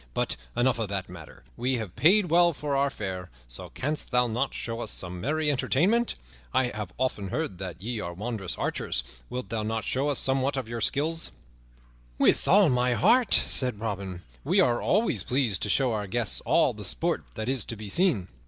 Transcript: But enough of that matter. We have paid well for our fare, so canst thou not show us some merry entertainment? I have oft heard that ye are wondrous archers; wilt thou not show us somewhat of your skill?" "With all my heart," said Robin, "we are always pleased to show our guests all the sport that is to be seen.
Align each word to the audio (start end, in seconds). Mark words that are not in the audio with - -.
But 0.15 0.35
enough 0.57 0.79
of 0.79 0.89
that 0.89 1.09
matter. 1.09 1.43
We 1.55 1.75
have 1.75 1.95
paid 1.95 2.31
well 2.31 2.53
for 2.53 2.75
our 2.75 2.89
fare, 2.89 3.29
so 3.47 3.69
canst 3.69 4.09
thou 4.09 4.25
not 4.25 4.51
show 4.51 4.81
us 4.81 4.89
some 4.89 5.21
merry 5.21 5.51
entertainment? 5.51 6.15
I 6.55 6.69
have 6.69 6.91
oft 6.97 7.19
heard 7.19 7.59
that 7.59 7.79
ye 7.79 7.99
are 7.99 8.11
wondrous 8.11 8.57
archers; 8.57 9.03
wilt 9.29 9.49
thou 9.49 9.61
not 9.61 9.83
show 9.83 10.09
us 10.09 10.17
somewhat 10.17 10.57
of 10.57 10.67
your 10.67 10.81
skill?" 10.81 11.15
"With 12.17 12.47
all 12.47 12.69
my 12.69 12.93
heart," 12.93 13.31
said 13.31 13.79
Robin, 13.79 14.23
"we 14.43 14.59
are 14.59 14.81
always 14.81 15.21
pleased 15.23 15.61
to 15.61 15.69
show 15.69 15.91
our 15.93 16.07
guests 16.07 16.41
all 16.47 16.73
the 16.73 16.83
sport 16.83 17.23
that 17.35 17.47
is 17.47 17.63
to 17.65 17.75
be 17.75 17.87
seen. 17.87 18.27